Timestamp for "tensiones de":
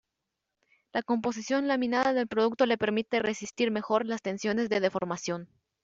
4.23-4.79